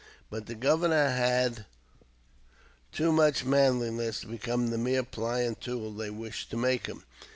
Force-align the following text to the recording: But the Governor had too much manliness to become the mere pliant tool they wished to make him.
But 0.31 0.47
the 0.47 0.55
Governor 0.55 1.09
had 1.09 1.65
too 2.91 3.11
much 3.11 3.45
manliness 3.45 4.21
to 4.21 4.27
become 4.29 4.71
the 4.71 4.79
mere 4.79 5.03
pliant 5.03 5.61
tool 5.61 5.91
they 5.93 6.09
wished 6.09 6.49
to 6.49 6.57
make 6.57 6.87
him. 6.87 7.03